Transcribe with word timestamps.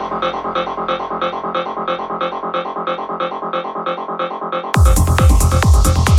Thank 0.00 0.24
you. 5.98 6.09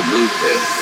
the 0.00 0.06
blue 0.06 0.28
pill. 0.28 0.79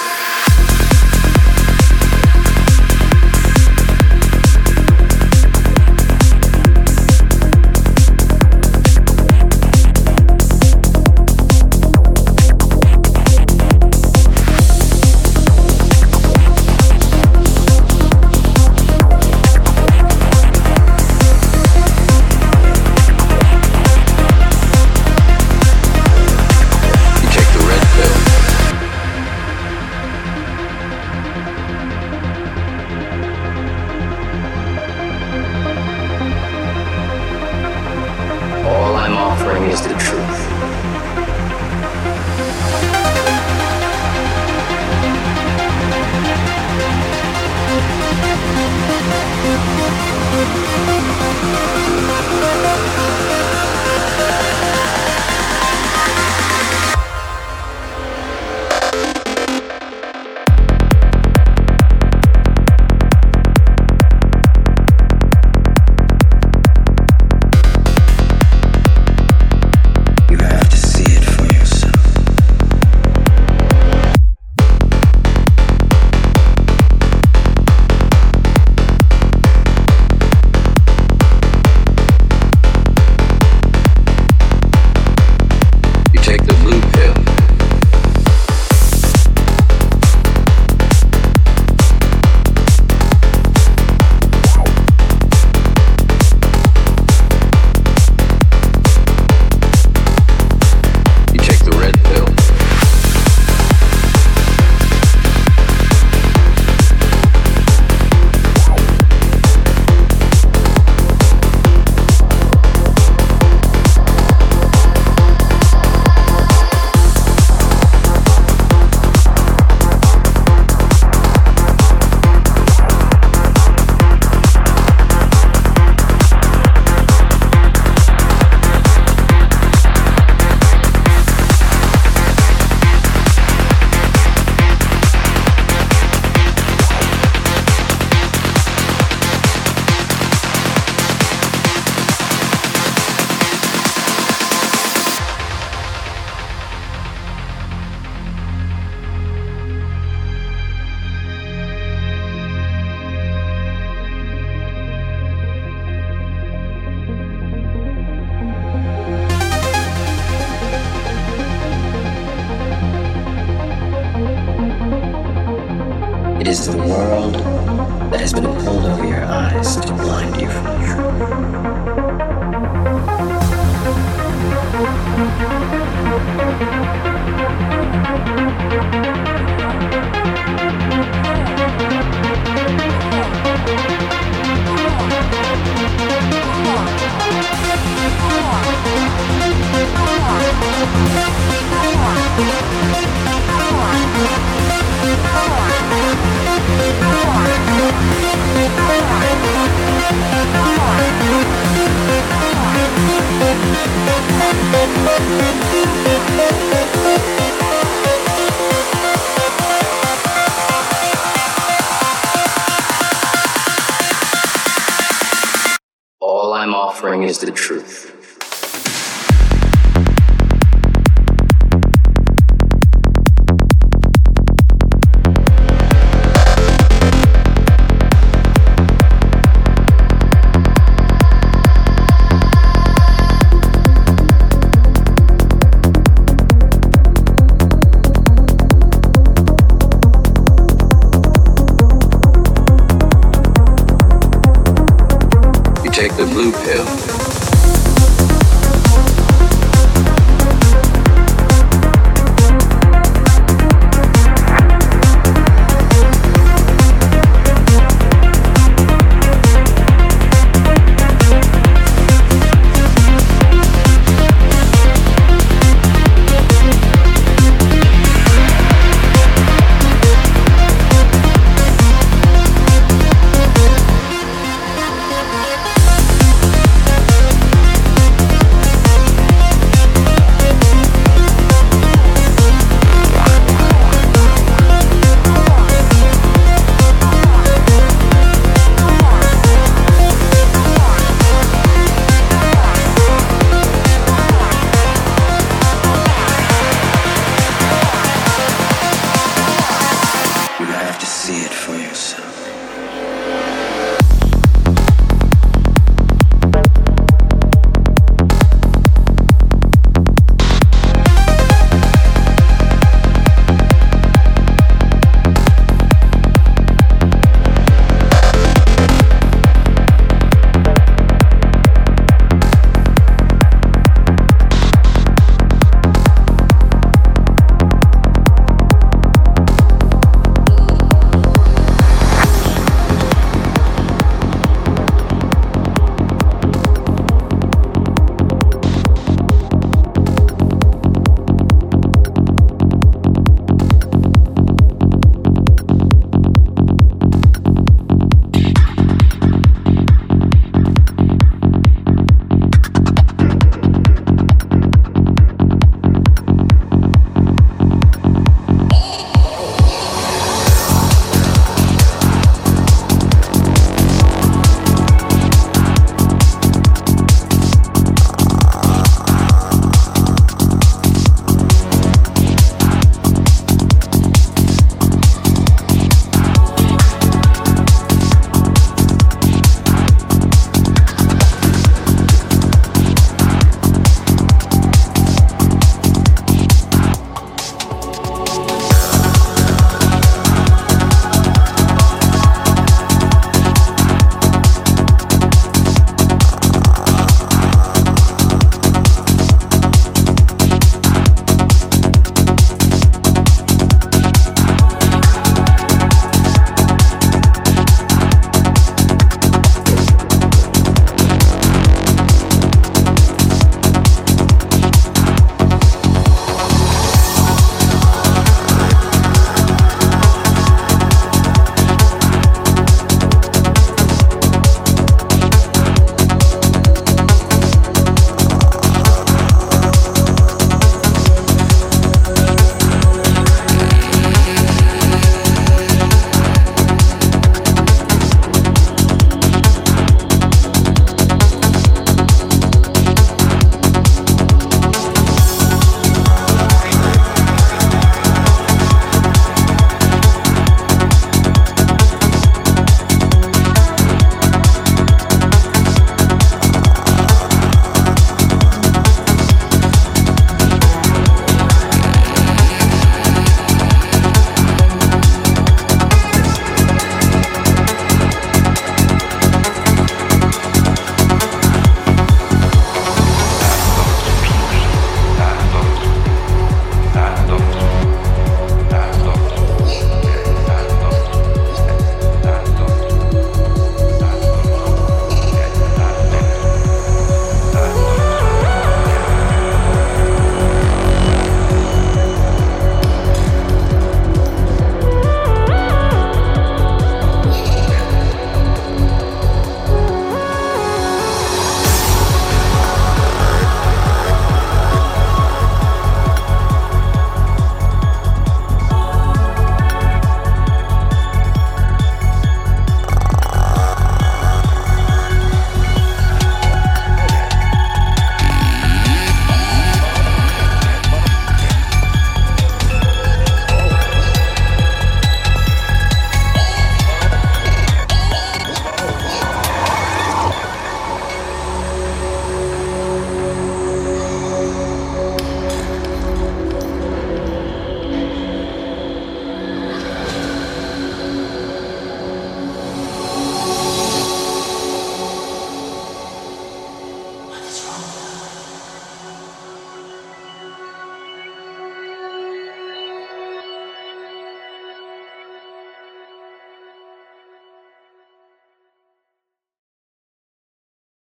The 246.19 246.27
blue 246.27 246.51
pill. 246.51 247.28